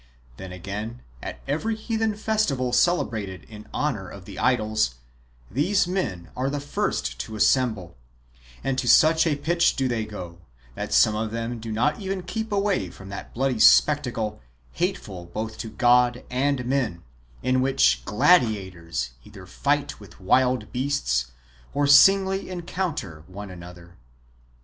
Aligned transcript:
Then, 0.37 0.51
again, 0.51 1.03
at 1.21 1.41
every 1.47 1.75
heathen 1.75 2.15
festival 2.15 2.73
celebrated 2.73 3.43
in 3.43 3.67
honour 3.71 4.09
of 4.09 4.25
the 4.25 4.39
idols, 4.39 4.95
these 5.51 5.85
men 5.87 6.31
are 6.35 6.49
the 6.49 6.59
first 6.59 7.19
to 7.19 7.35
assemble; 7.35 7.95
and 8.63 8.79
to 8.79 8.87
such 8.87 9.27
a 9.27 9.35
pitch 9.35 9.75
do 9.75 9.87
they 9.87 10.05
go, 10.05 10.39
that 10.73 10.91
some 10.91 11.15
of 11.15 11.29
them 11.29 11.59
do 11.59 11.71
not 11.71 11.99
even 11.99 12.23
keep 12.23 12.51
away 12.51 12.89
from 12.89 13.09
that 13.09 13.31
bloody 13.35 13.59
spec 13.59 14.01
tacle 14.01 14.39
hateful 14.71 15.27
both 15.27 15.59
to 15.59 15.69
God 15.69 16.23
and 16.31 16.65
men, 16.65 17.03
in 17.43 17.61
which 17.61 18.03
gladiators 18.03 19.11
either 19.23 19.45
fight 19.45 19.99
with 19.99 20.15
w^ild 20.17 20.71
beasts, 20.71 21.27
or 21.75 21.85
singly 21.85 22.49
encounter 22.49 23.23
one 23.27 23.51
another. 23.51 23.97